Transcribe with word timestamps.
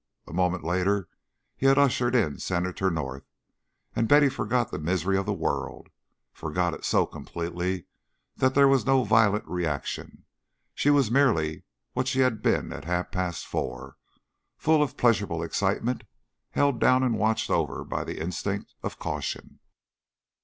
A 0.27 0.33
moment 0.33 0.63
later 0.63 1.07
he 1.55 1.67
had 1.67 1.77
ushered 1.77 2.15
in 2.15 2.39
Senator 2.39 2.89
North, 2.89 3.29
and 3.95 4.07
Betty 4.07 4.29
forgot 4.29 4.71
the 4.71 4.79
misery 4.79 5.15
of 5.15 5.27
the 5.27 5.31
world, 5.31 5.89
forgot 6.33 6.73
it 6.73 6.83
so 6.83 7.05
completely 7.05 7.85
that 8.35 8.55
there 8.55 8.67
was 8.67 8.83
no 8.83 9.03
violent 9.03 9.45
reaction; 9.47 10.25
she 10.73 10.89
was 10.89 11.11
merely 11.11 11.65
what 11.93 12.07
she 12.07 12.21
had 12.21 12.41
been 12.41 12.73
at 12.73 12.85
half 12.85 13.11
past 13.11 13.45
four, 13.45 13.95
full 14.57 14.81
of 14.81 14.97
pleasurable 14.97 15.43
excitement 15.43 16.03
held 16.49 16.79
down 16.79 17.03
and 17.03 17.19
watched 17.19 17.51
over 17.51 17.83
by 17.83 18.03
the 18.03 18.19
instinct 18.19 18.73
of 18.81 18.97
caution. 18.97 19.59